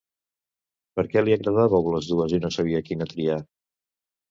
Perquè 0.99 1.23
li 1.25 1.35
agradàveu 1.35 1.87
les 1.97 2.09
dues 2.15 2.35
i 2.39 2.41
no 2.47 2.53
sabia 2.59 2.83
quina 2.91 3.11
triar? 3.15 3.39